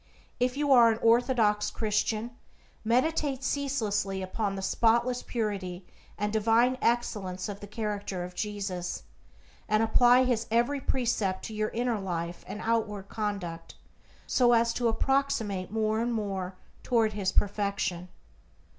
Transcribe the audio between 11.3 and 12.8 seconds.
to your inner life and